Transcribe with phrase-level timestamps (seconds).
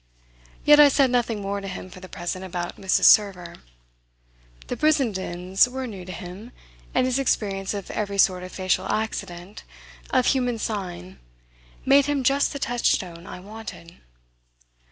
[0.65, 3.03] Yet I said nothing more to him for the present about Mrs.
[3.03, 3.57] Server.
[4.65, 6.53] The Brissendens were new to him,
[6.95, 9.63] and his experience of every sort of facial accident,
[10.09, 11.19] of human sign,
[11.85, 13.97] made him just the touchstone I wanted.